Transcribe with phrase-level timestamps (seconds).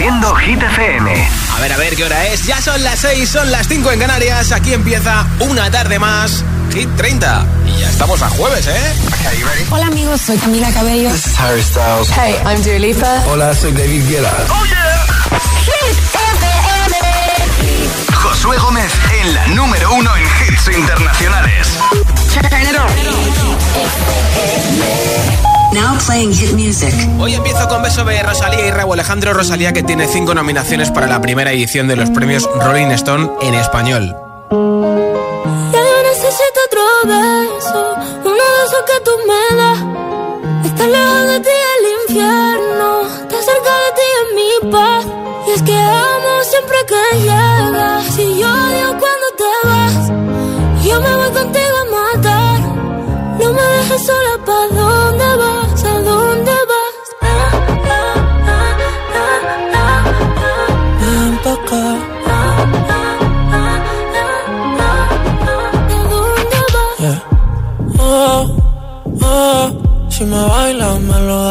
[0.00, 1.28] Haciendo Hit FM.
[1.54, 2.46] A ver, a ver, ¿qué hora es?
[2.46, 4.50] Ya son las 6, son las 5 en Canarias.
[4.50, 6.42] Aquí empieza una tarde más.
[6.72, 7.44] Hit 30.
[7.66, 8.94] Y ya estamos a jueves, ¿eh?
[9.68, 11.10] Hola amigos, soy Camila Cabello.
[11.10, 12.08] This is Harry Styles.
[12.16, 13.22] Hey, I'm Dua Lipa.
[13.26, 14.32] Hola, soy David Guetta.
[14.48, 15.04] ¡Oh, yeah!
[15.66, 16.96] Hit FM.
[18.14, 18.90] Josué Gómez
[19.20, 21.76] en la número uno en hits internacionales.
[27.20, 31.06] Hoy empiezo con beso de Rosalía y Raúl Alejandro Rosalía que tiene cinco nominaciones para
[31.06, 34.29] la primera edición de los premios Rolling Stone en español.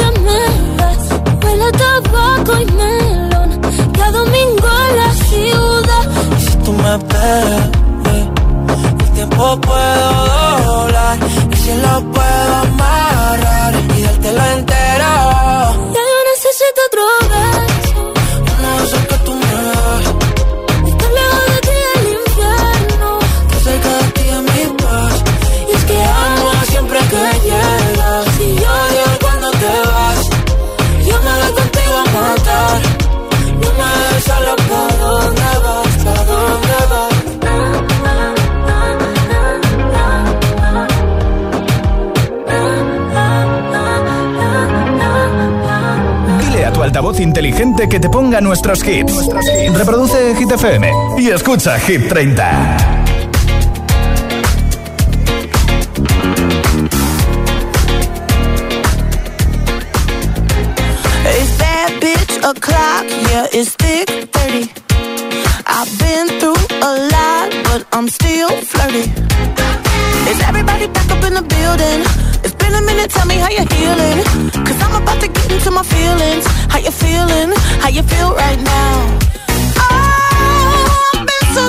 [0.00, 0.98] amor que me das
[1.42, 3.60] huele a tabaco y melón
[3.92, 6.04] cada domingo en la ciudad.
[6.36, 7.70] Y si tú me esperas,
[8.12, 8.28] eh,
[9.00, 10.08] el tiempo puedo
[10.66, 11.18] doblar
[11.52, 15.12] y si lo puedo amarrar y dártelo entero.
[15.94, 17.63] Ya yo necesito otro
[46.94, 49.26] altavoz inteligente que te ponga nuestros hits.
[49.76, 52.76] Reproduce Hit FM y escucha Hit 30.
[61.26, 63.06] Is that bitch o'clock?
[63.28, 64.70] Yeah, it's thick 30.
[65.66, 69.10] I've been through a lot, but I'm still flirty.
[70.30, 72.24] Is everybody back up in the building?
[72.74, 74.24] It's a minute, tell me how you're healing.
[74.66, 76.44] Cause I'm about to get into my feelings.
[76.68, 77.54] How you feeling?
[77.78, 79.18] How you feel right now?
[79.78, 81.68] Oh, I've been so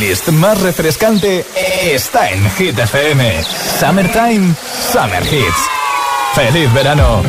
[0.00, 1.44] Playlist más refrescante
[1.84, 3.44] está en Hit FM.
[3.78, 4.54] Summertime,
[4.92, 5.68] Summer Hits.
[6.34, 7.22] ¡Feliz verano!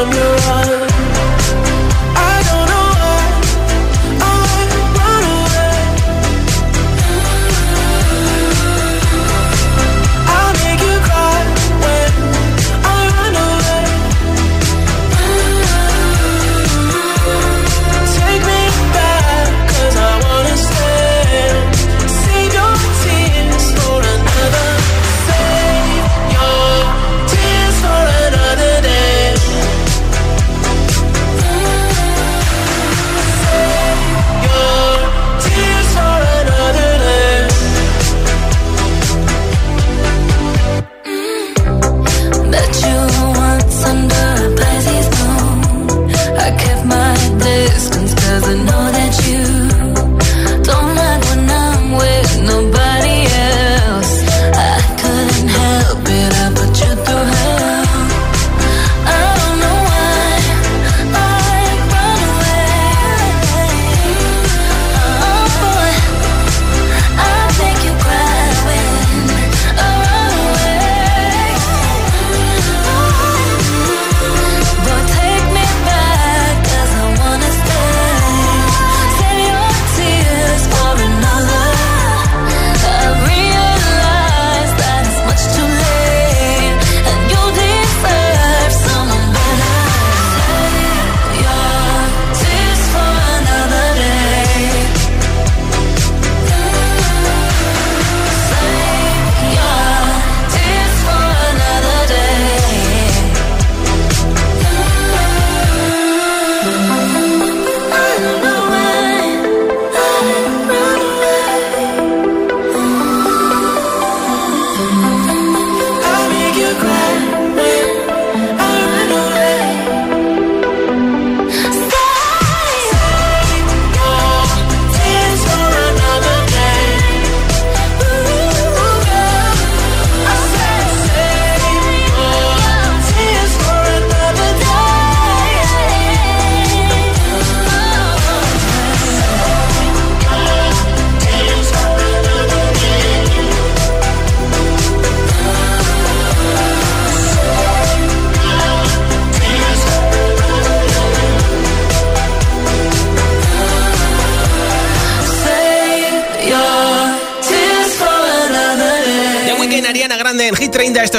[0.00, 0.39] I'm your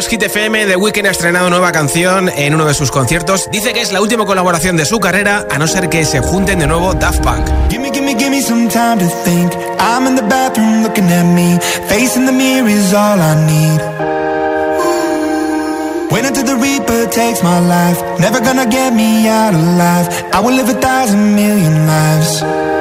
[0.10, 3.50] Hit FM, The Weeknd ha estrenado nueva canción en uno de sus conciertos.
[3.52, 6.60] Dice que es la última colaboración de su carrera, a no ser que se junten
[6.60, 7.48] de nuevo Daft Punk.
[7.70, 9.54] Give me, give me, give me some time to think.
[9.80, 11.60] I'm in the bathroom looking at me.
[11.88, 13.82] Facing the mirror is all I need.
[16.12, 18.02] Wait until the Reaper takes my life.
[18.20, 20.08] Never gonna get me out alive.
[20.34, 22.81] I will live a thousand million lives.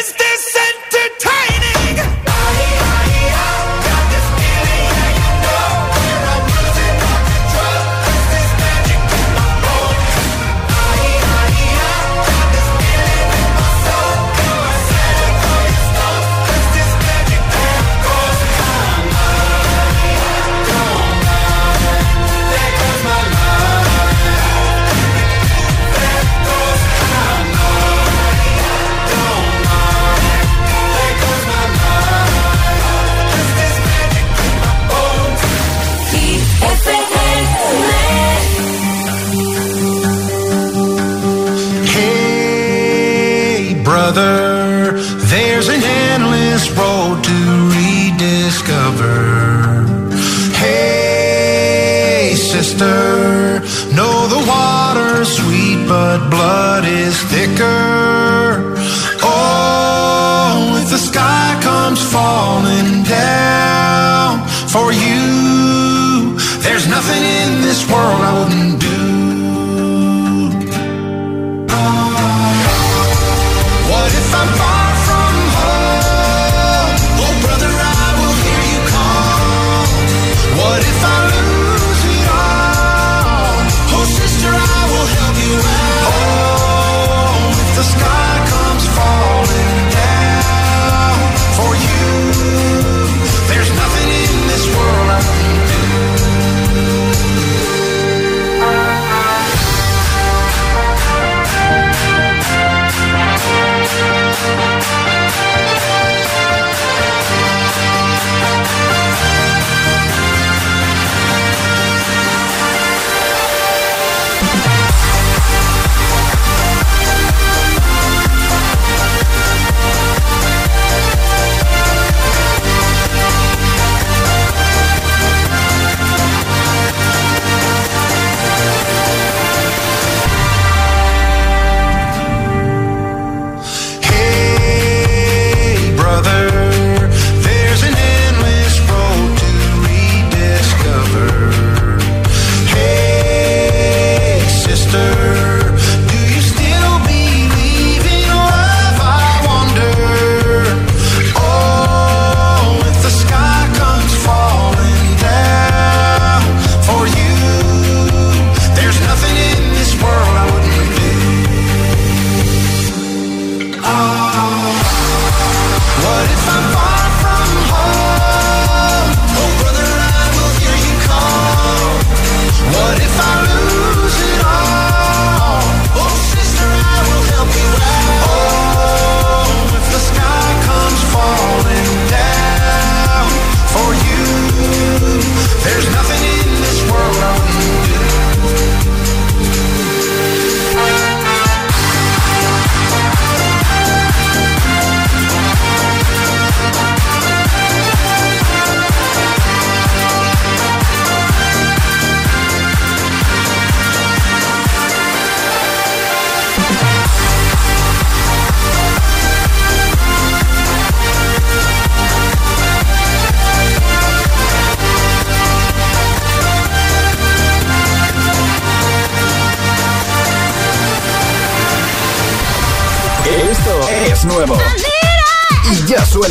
[52.81, 53.95] sister.
[53.95, 58.75] No, the water's sweet, but blood is thicker.
[59.23, 65.10] Oh, if the sky comes falling down for you.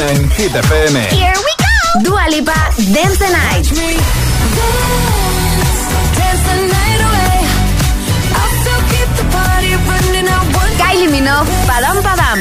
[0.00, 0.96] Hit FM.
[1.12, 2.08] Here we go.
[2.08, 2.56] Dua Lipa,
[2.94, 3.68] Dance the Night.
[10.78, 12.38] Kylie Minogue, Padam Padam.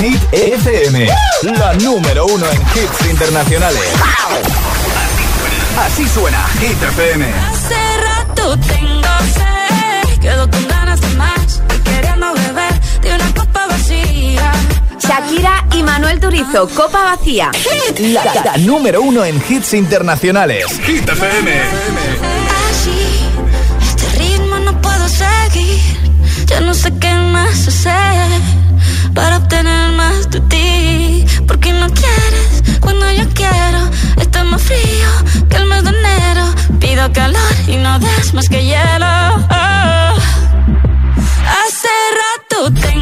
[0.00, 1.06] Hit FM,
[1.42, 3.82] la número uno en hits internacionales.
[5.78, 7.24] Así suena Hit FM.
[7.24, 8.56] Hace rato
[15.12, 17.50] Shakira y Manuel Turizo, Copa Vacía.
[17.98, 20.64] La, número uno en hits internacionales.
[20.86, 21.50] Hit FM.
[22.70, 23.28] Así,
[23.82, 25.82] este ritmo no puedo seguir.
[26.46, 28.40] Ya no sé qué más hacer
[29.12, 33.80] para obtener más de ti porque no quieres cuando yo quiero.
[34.18, 35.10] Está más frío
[35.50, 36.54] que el mes de enero.
[36.80, 39.06] Pido calor y no das más que hielo.
[39.50, 40.16] Oh.
[41.60, 41.88] Hace
[42.22, 43.01] rato tengo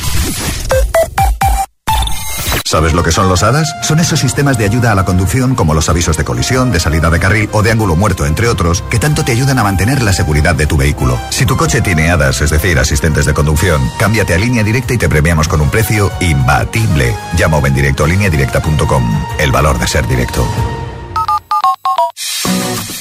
[2.71, 3.75] ¿Sabes lo que son los HADAS?
[3.81, 7.09] Son esos sistemas de ayuda a la conducción como los avisos de colisión, de salida
[7.09, 10.13] de carril o de ángulo muerto, entre otros, que tanto te ayudan a mantener la
[10.13, 11.19] seguridad de tu vehículo.
[11.31, 14.97] Si tu coche tiene HADAS, es decir, asistentes de conducción, cámbiate a línea directa y
[14.97, 17.13] te premiamos con un precio imbatible.
[17.35, 19.25] Llama o directo a lineadirecta.com.
[19.37, 20.47] El valor de ser directo.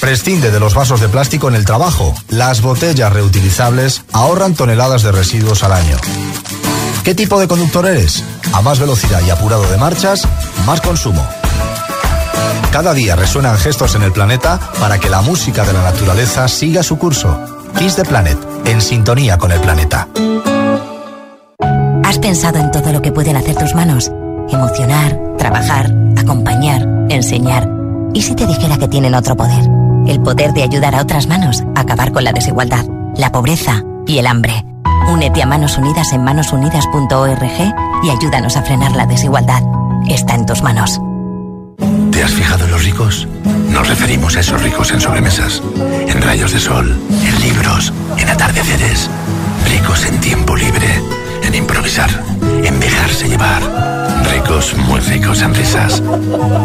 [0.01, 2.13] Prescinde de los vasos de plástico en el trabajo.
[2.29, 5.97] Las botellas reutilizables ahorran toneladas de residuos al año.
[7.05, 8.23] ¿Qué tipo de conductor eres?
[8.53, 10.27] A más velocidad y apurado de marchas,
[10.67, 11.27] más consumo.
[12.73, 16.83] Cada día resuenan gestos en el planeta para que la música de la naturaleza siga
[16.83, 17.39] su curso.
[17.79, 20.09] Kiss the Planet, en sintonía con el planeta.
[22.05, 24.11] ¿Has pensado en todo lo que pueden hacer tus manos?
[24.51, 27.69] Emocionar, trabajar, acompañar, enseñar.
[28.15, 29.65] ¿Y si te dijera que tienen otro poder?
[30.07, 32.85] El poder de ayudar a otras manos a acabar con la desigualdad,
[33.17, 34.65] la pobreza y el hambre.
[35.09, 39.63] Únete a Manos Unidas en manosunidas.org y ayúdanos a frenar la desigualdad.
[40.09, 41.01] Está en tus manos.
[42.11, 43.27] ¿Te has fijado en los ricos?
[43.71, 45.63] Nos referimos a esos ricos en sobremesas,
[46.07, 49.09] en rayos de sol, en libros, en atardeceres.
[49.69, 51.03] Ricos en tiempo libre,
[51.43, 52.11] en improvisar,
[52.65, 53.63] en dejarse llevar.
[54.33, 56.03] Ricos, muy ricos en risas,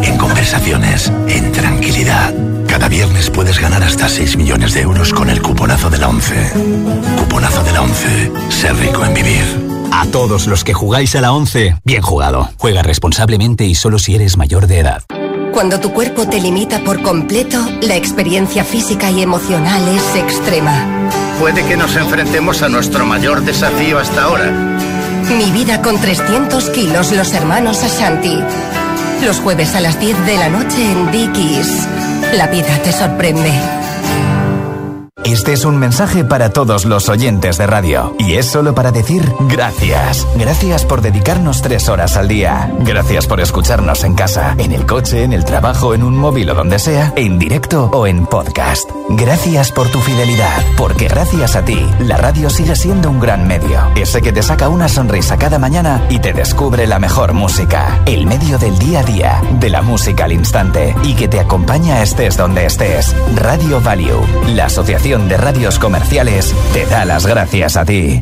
[0.04, 2.34] en conversaciones, en tranquilidad.
[2.75, 6.51] Cada viernes puedes ganar hasta 6 millones de euros con el cuponazo de la 11.
[7.19, 8.31] Cuponazo de la 11.
[8.49, 9.45] Ser rico en vivir.
[9.93, 12.49] A todos los que jugáis a la 11, bien jugado.
[12.57, 15.03] Juega responsablemente y solo si eres mayor de edad.
[15.53, 21.09] Cuando tu cuerpo te limita por completo, la experiencia física y emocional es extrema.
[21.39, 24.51] Puede que nos enfrentemos a nuestro mayor desafío hasta ahora.
[25.29, 28.38] Mi vida con 300 kilos, los hermanos Ashanti.
[29.23, 31.88] Los jueves a las 10 de la noche en Dickies.
[32.36, 33.85] La vida te sorprende.
[35.25, 38.15] Este es un mensaje para todos los oyentes de radio.
[38.19, 40.27] Y es solo para decir gracias.
[40.35, 42.71] Gracias por dedicarnos tres horas al día.
[42.81, 46.53] Gracias por escucharnos en casa, en el coche, en el trabajo, en un móvil o
[46.53, 48.88] donde sea, en directo o en podcast.
[49.09, 53.79] Gracias por tu fidelidad, porque gracias a ti, la radio sigue siendo un gran medio.
[53.95, 57.99] Ese que te saca una sonrisa cada mañana y te descubre la mejor música.
[58.05, 62.03] El medio del día a día, de la música al instante y que te acompaña
[62.03, 63.15] estés donde estés.
[63.35, 64.21] Radio Value,
[64.55, 68.21] la asociación de Radios Comerciales te da las gracias a ti.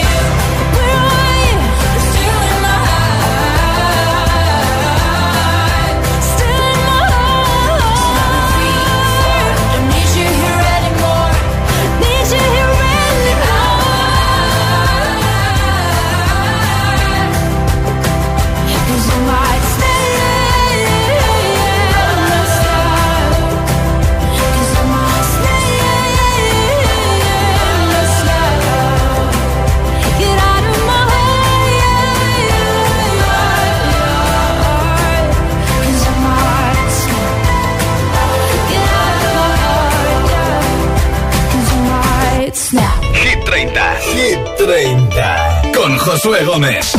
[46.05, 46.93] Josué Gómez.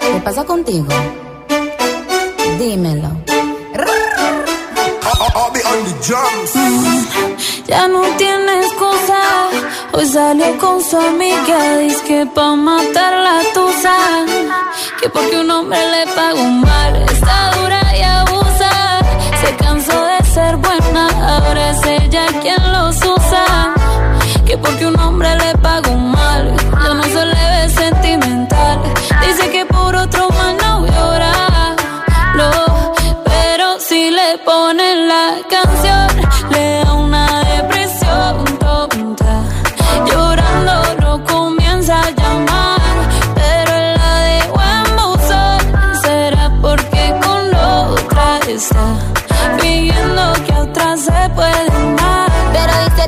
[0.00, 0.88] ¿Qué pasa contigo?
[2.58, 3.10] Dímelo.
[7.66, 9.20] Ya no tiene excusa.
[9.92, 11.78] Hoy salió con su amiga.
[11.78, 13.96] Dice que pa' matar la tusa.
[15.00, 17.02] Que porque un hombre le pagó mal.
[17.02, 17.57] Está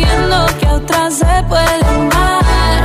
[0.00, 2.84] que a otra se puede amar.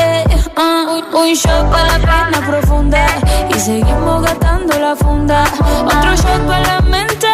[0.00, 0.24] Eh,
[0.56, 3.06] ah, un, shot para la pena profunda
[3.54, 5.44] y seguimos gastando la funda.
[5.84, 7.28] Otro shot para la mente,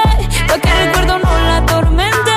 [0.48, 2.32] pa' que el recuerdo no la atormente.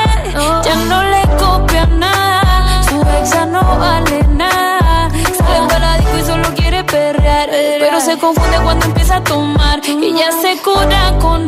[0.64, 5.10] Ya no le copia nada, su ex ya no vale nada.
[5.38, 9.82] Sale para la disco y solo quiere perrear, pero se confunde cuando empieza a tomar
[9.86, 11.48] y ya se cura con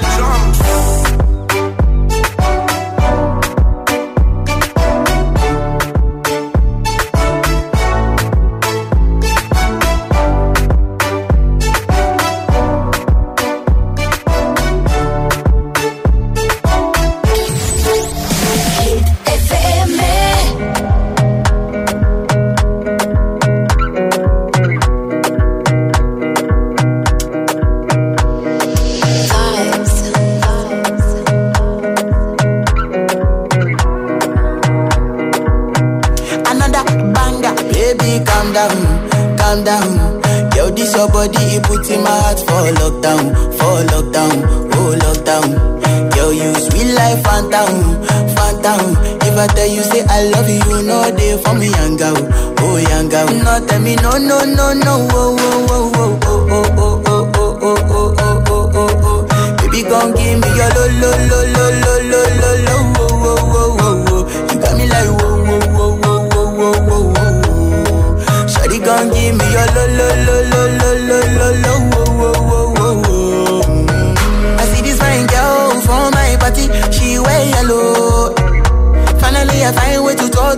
[44.21, 46.13] lockdown, oh lockdown.
[46.13, 48.01] Girl, you sweet like phantom,
[48.35, 48.95] phantom.
[49.21, 52.17] If I tell you say I love you, no day for me, young girl,
[52.59, 53.27] oh young girl.
[53.27, 58.15] No tell me no, no, no, no, oh, oh, oh, oh, oh, oh, oh, oh,
[58.19, 59.57] oh, oh, oh, oh.
[59.57, 63.43] Baby, gon' give me your lo, lo, lo, lo, lo, lo, lo, lo, oh, oh,
[63.53, 64.53] oh, oh, oh.
[64.53, 68.47] You got me like whoa, whoa, whoa, whoa, whoa, whoa, whoa, whoa.
[68.47, 71.90] Shawty gon' give me your lo, lo, lo, lo, lo, lo, lo, lo.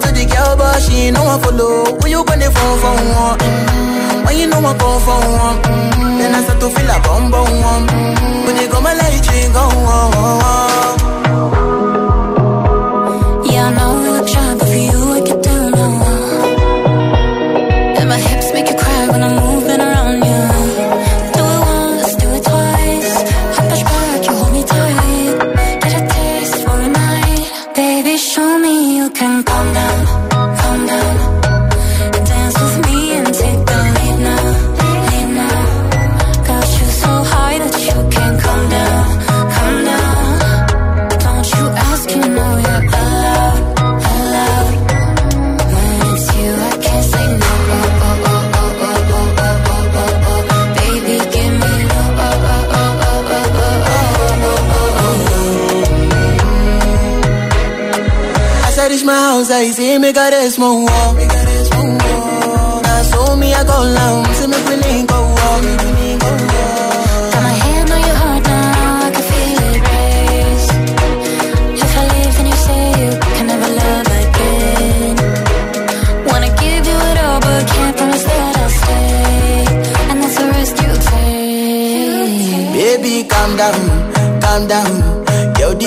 [0.04, 1.98] to the girl, she no follow.
[2.00, 4.38] When you gonna phone for mm?
[4.38, 5.62] you know I come for one?
[6.18, 7.48] Then I start to feel a bum bum
[8.46, 9.64] When they go my light, you go.
[9.64, 11.63] Oh, oh, oh.
[59.34, 60.86] mãos, aí sim me caresmo.
[60.86, 61.23] Oh.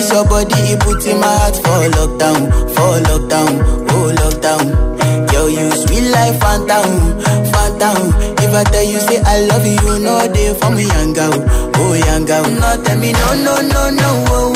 [0.06, 2.46] Kiss your it puts in my heart for lockdown,
[2.78, 3.58] for lockdown,
[3.90, 5.26] oh lockdown.
[5.32, 7.18] Girl, you sweet life, phantom,
[7.50, 8.14] phantom.
[8.38, 11.94] If I tell you, say I love you, no day for me, young girl, oh
[12.06, 12.44] young girl.
[12.44, 14.24] No, tell me, no, no, no, no.
[14.30, 14.55] Oh,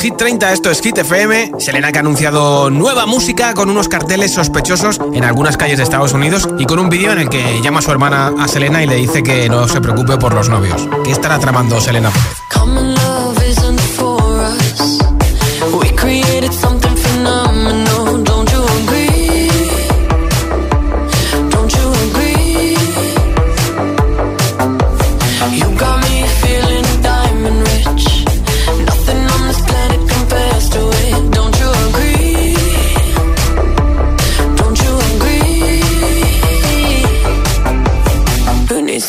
[0.00, 1.52] Hit 30, esto es Hit FM.
[1.58, 6.14] Selena que ha anunciado nueva música con unos carteles sospechosos en algunas calles de Estados
[6.14, 8.86] Unidos y con un vídeo en el que llama a su hermana a Selena y
[8.86, 10.88] le dice que no se preocupe por los novios.
[11.04, 12.10] ¿Qué estará tramando Selena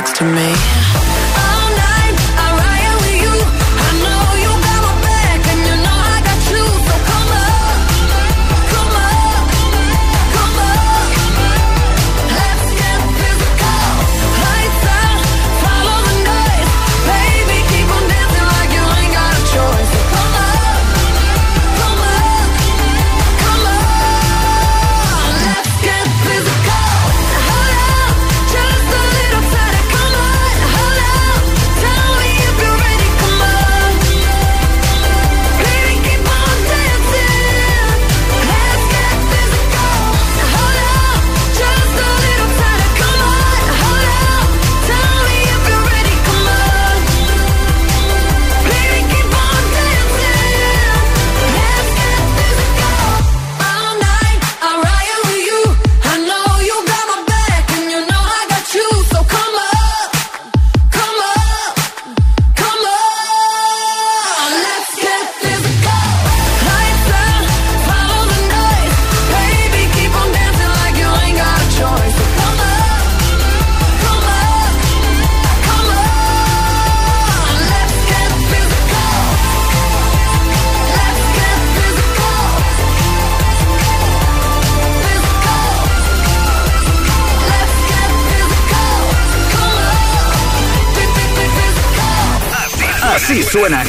[0.00, 0.49] next to me.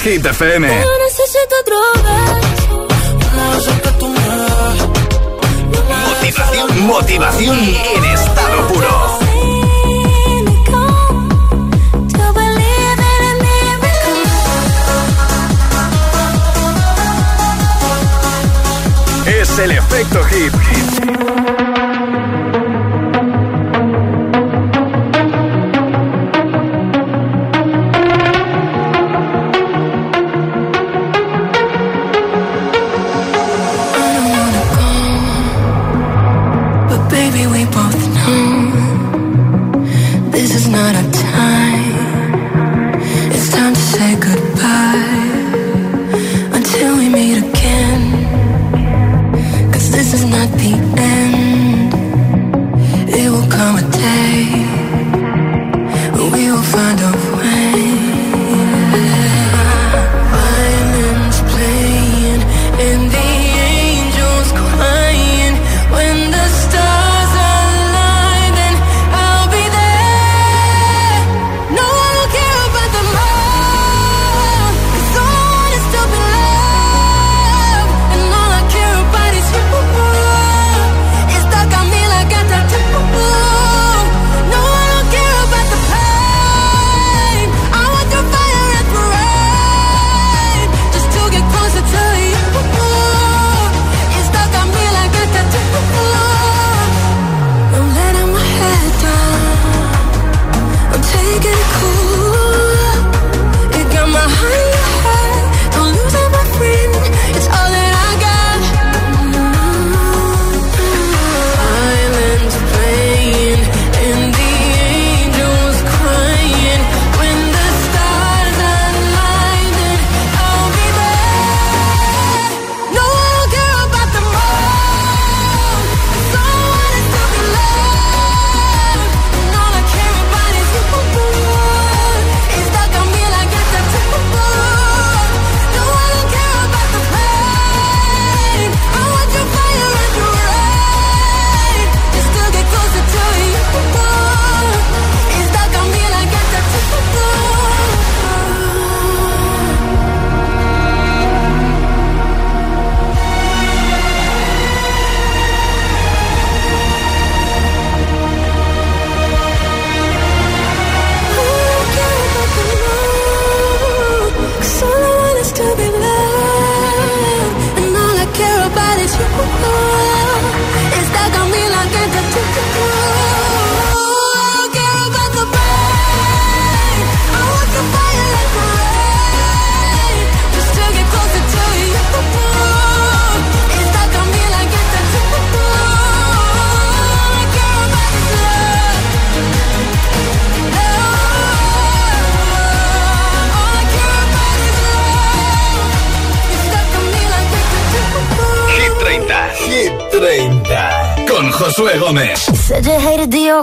[0.03, 0.67] Hit FM.
[0.67, 2.41] No necesito drogas.
[6.07, 9.19] Motivación, motivación en estado puro.
[19.27, 21.10] Es el efecto hit.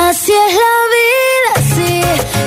[0.00, 2.37] Así es la vida, así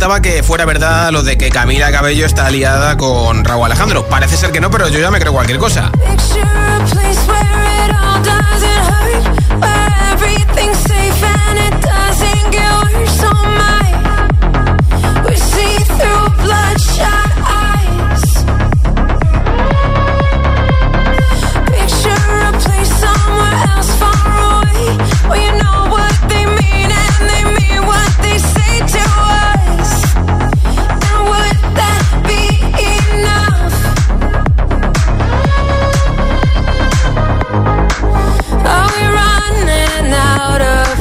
[0.00, 4.06] faltaba que fuera verdad lo de que Camila Cabello está aliada con Raúl Alejandro.
[4.08, 5.92] Parece ser que no, pero yo ya me creo cualquier cosa.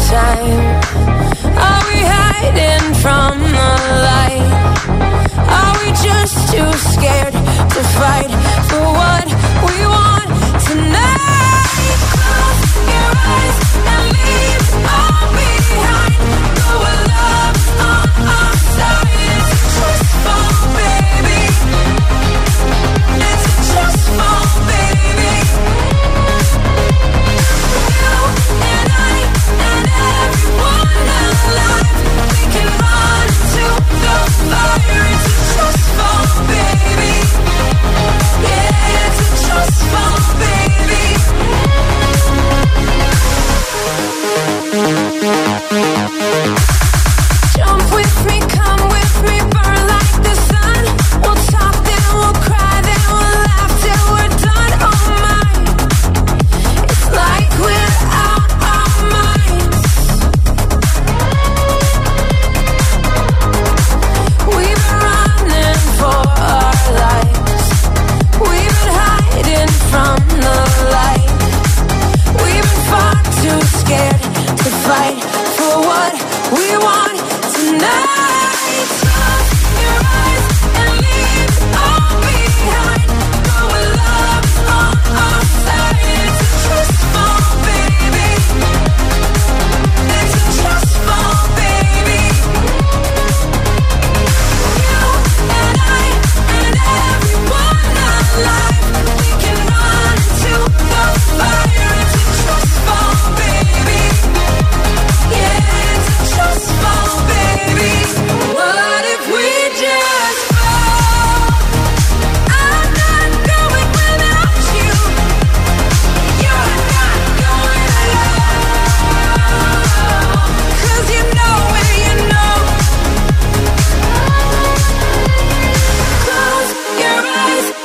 [0.10, 0.60] time
[1.68, 3.72] Are we hiding from the
[4.08, 4.50] light?
[5.60, 8.59] Are we just too scared to fight?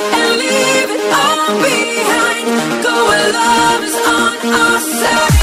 [0.01, 2.83] and leave it all behind.
[2.83, 5.34] Go where love is on our side.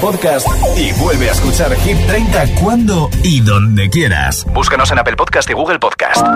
[0.00, 4.46] Podcast y vuelve a escuchar Hit 30 cuando y donde quieras.
[4.54, 6.26] Búscanos en Apple Podcast y Google Podcast.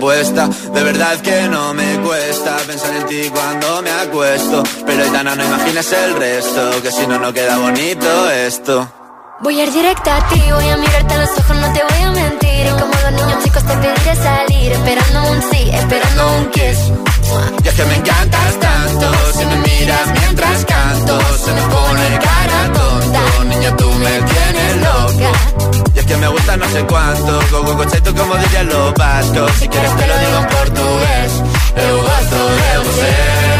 [0.00, 4.62] De verdad que no me cuesta pensar en ti cuando me acuesto.
[4.86, 8.90] Pero Aitana, no imaginas el resto, que si no, no queda bonito esto.
[9.42, 10.89] Voy a ir directa a ti, voy a mirarte
[26.70, 30.46] sé cuánto, go go tú como dirían los vascos, si quieres te lo digo en
[30.46, 31.32] portugués,
[31.76, 33.50] eu gosto de você.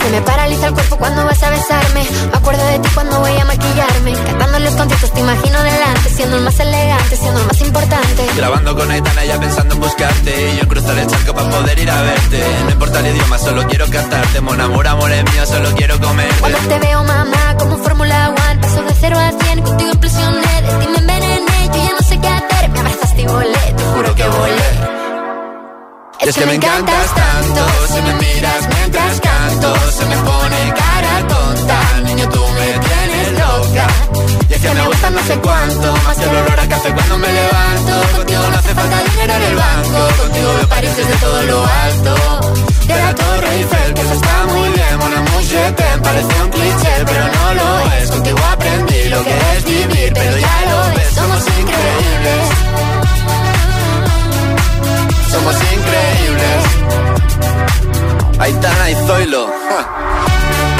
[0.00, 2.02] Se me paraliza el cuerpo cuando vas a besarme.
[2.32, 4.12] Me acuerdo de ti cuando voy a maquillarme.
[4.12, 6.10] Cantando los conciertos te imagino delante.
[6.10, 8.26] Siendo el más elegante, siendo el más importante.
[8.36, 10.52] Grabando con Aitana ya pensando en buscarte.
[10.52, 12.44] Y yo cruzar el charco para poder ir a verte.
[12.64, 14.40] No importa el idioma, solo quiero cantarte.
[14.40, 16.32] Mon amor, amor es mío, solo quiero comer.
[16.40, 18.60] Cuando te veo, mamá, como Fórmula One.
[18.60, 20.62] Paso de cero a cien, contigo impresioné.
[20.62, 21.39] De ti me envenené,
[21.72, 22.70] yo ya no sé qué hacer.
[22.70, 24.70] Me abrazaste y volé, te juro que volé.
[26.20, 32.00] Es que me encantas tanto, si me miras mientras canto, se me pone cara tonta,
[32.04, 32.49] niño tú
[34.60, 38.16] que me gusta no sé cuánto, más que el olor a café cuando me levanto.
[38.16, 42.14] Contigo no hace falta dinero en el banco, contigo me pareces de todo lo alto.
[42.86, 47.04] De la Torre Eiffel, que eso está muy bien, amour, je t'aime, parece un cliché,
[47.06, 48.10] pero no lo es.
[48.10, 52.42] Contigo aprendí lo que es vivir, pero ya lo ves, somos increíbles.
[55.30, 56.60] Somos increíbles.
[58.40, 59.46] Aitana y Zoilo.
[59.46, 60.79] Son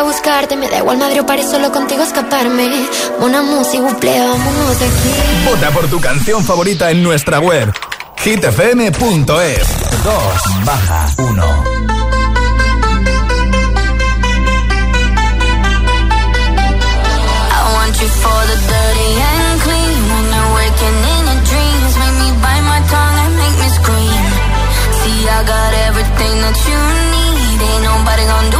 [0.00, 0.56] A buscarte.
[0.56, 2.68] Me da igual Madrid o París, solo contigo escaparme.
[3.20, 5.10] Una música, vámonos de aquí.
[5.44, 7.72] Vota por tu canción favorita en nuestra web
[8.16, 9.68] hitfm.es
[10.04, 11.44] 2 baja 1
[17.52, 19.98] I want you for the dirty and clean.
[20.10, 24.24] When you're waking in your dreams, make me bite my tongue and make me scream.
[25.00, 26.80] See, I got everything that you
[27.14, 27.60] need.
[27.60, 28.59] Ain't nobody gonna do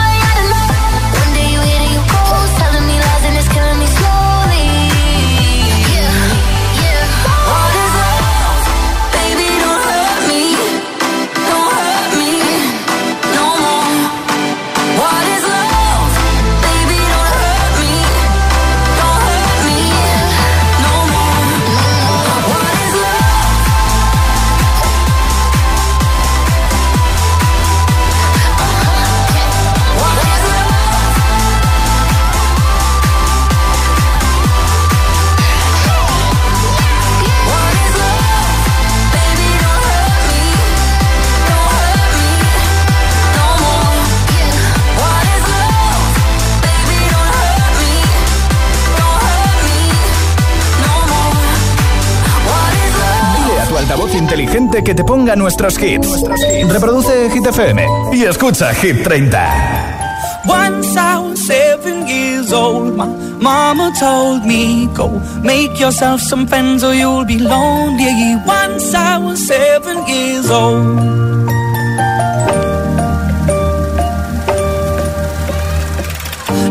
[54.71, 56.23] inteligente que te ponga nuestros hits.
[56.69, 60.41] Reproduce Hit FM y escucha Hit 30.
[60.45, 63.05] Once I was seven years old, my
[63.39, 65.09] mama told me, Go
[65.43, 68.35] make yourself some friends or you'll be lonely.
[68.45, 70.99] Once I was seven years old.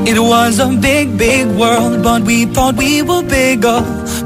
[0.08, 3.99] It was a big, big world, but we thought we were bigger.